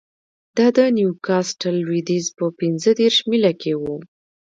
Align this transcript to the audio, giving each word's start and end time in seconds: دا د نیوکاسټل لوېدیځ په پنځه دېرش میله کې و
دا 0.57 0.67
د 0.77 0.79
نیوکاسټل 0.97 1.75
لوېدیځ 1.85 2.25
په 2.37 2.45
پنځه 2.59 2.91
دېرش 2.99 3.17
میله 3.29 3.53
کې 3.61 3.73
و 3.81 3.83